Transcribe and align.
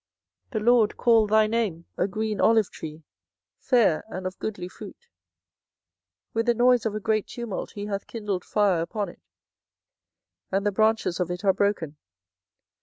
24:011:016 0.49 0.51
The 0.65 0.71
LORD 0.71 0.97
called 0.97 1.29
thy 1.29 1.45
name, 1.45 1.85
A 1.95 2.07
green 2.07 2.41
olive 2.41 2.71
tree, 2.71 3.03
fair, 3.59 4.03
and 4.09 4.25
of 4.25 4.39
goodly 4.39 4.67
fruit: 4.67 5.09
with 6.33 6.47
the 6.47 6.55
noise 6.55 6.87
of 6.87 6.95
a 6.95 6.99
great 6.99 7.27
tumult 7.27 7.73
he 7.73 7.85
hath 7.85 8.07
kindled 8.07 8.43
fire 8.43 8.81
upon 8.81 9.09
it, 9.09 9.21
and 10.51 10.65
the 10.65 10.71
branches 10.71 11.19
of 11.19 11.29
it 11.29 11.45
are 11.45 11.53
broken. 11.53 11.97